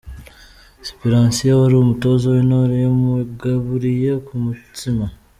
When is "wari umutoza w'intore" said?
1.61-2.75